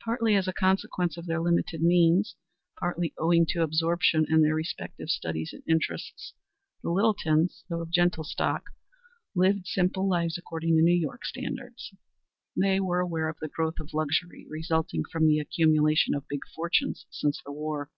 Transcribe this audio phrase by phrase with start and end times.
[0.00, 2.36] Partly as a consequence of their limited means,
[2.78, 6.34] partly owing to absorption in their respective studies and interests,
[6.82, 8.64] the Littletons, though of gentle stock,
[9.34, 11.94] lived simple lives according to New York standards.
[12.54, 17.06] They were aware of the growth of luxury resulting from the accumulation of big fortunes
[17.08, 17.90] since the war.